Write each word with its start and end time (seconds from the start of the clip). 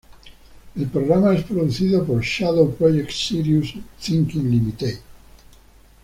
El 0.75 0.87
programa 0.87 1.35
es 1.35 1.43
producido 1.43 2.03
por 2.03 2.23
Shadow 2.23 2.73
Projects, 2.73 3.23
Sirius 3.27 3.75
Thinking 4.03 4.49
Ltd. 4.49 4.99